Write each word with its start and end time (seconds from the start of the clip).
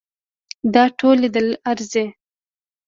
دا 0.73 0.83
ټول 0.99 1.15
لیدل 1.23 1.47
ارزي. 1.69 2.05